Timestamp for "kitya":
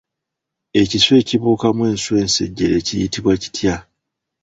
3.41-3.75